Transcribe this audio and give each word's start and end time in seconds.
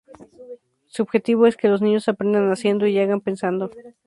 Su 0.87 1.03
objetivo 1.03 1.45
es 1.45 1.55
que 1.57 1.67
los 1.67 1.79
niños 1.83 2.07
aprendan 2.07 2.51
haciendo 2.51 2.87
y 2.87 2.97
hagan 2.97 3.21
pensando. 3.21 3.69